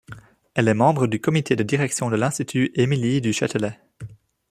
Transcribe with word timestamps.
Elle 0.55 0.67
est 0.67 0.73
membre 0.73 1.05
du 1.05 1.21
comité 1.21 1.55
de 1.55 1.61
direction 1.61 2.09
de 2.09 2.15
l'Institut 2.15 2.71
Émilie-du-Châtelet. 2.73 3.79